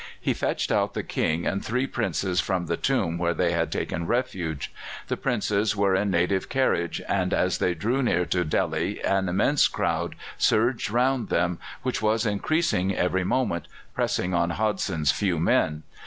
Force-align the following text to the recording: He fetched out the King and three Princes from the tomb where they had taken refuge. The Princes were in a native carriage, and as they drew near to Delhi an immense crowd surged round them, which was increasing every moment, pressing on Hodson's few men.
He 0.19 0.33
fetched 0.33 0.71
out 0.71 0.95
the 0.95 1.03
King 1.03 1.45
and 1.45 1.63
three 1.63 1.85
Princes 1.85 2.41
from 2.41 2.65
the 2.65 2.75
tomb 2.75 3.19
where 3.19 3.35
they 3.35 3.51
had 3.51 3.71
taken 3.71 4.07
refuge. 4.07 4.73
The 5.09 5.15
Princes 5.15 5.75
were 5.75 5.93
in 5.93 6.07
a 6.07 6.11
native 6.11 6.49
carriage, 6.49 7.03
and 7.07 7.35
as 7.35 7.59
they 7.59 7.75
drew 7.75 8.01
near 8.01 8.25
to 8.25 8.43
Delhi 8.43 8.99
an 9.03 9.29
immense 9.29 9.67
crowd 9.67 10.15
surged 10.39 10.89
round 10.89 11.29
them, 11.29 11.59
which 11.83 12.01
was 12.01 12.25
increasing 12.25 12.95
every 12.97 13.23
moment, 13.23 13.67
pressing 13.93 14.33
on 14.33 14.49
Hodson's 14.53 15.11
few 15.11 15.37
men. 15.39 15.83